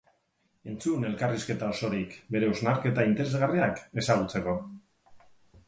Entzun 0.71 1.05
ellkarrizketa 1.09 1.69
osorik 1.75 2.17
bere 2.37 2.49
hausnarketa 2.53 3.07
interesgarriak 3.11 3.85
ezagutzeko. 4.05 4.59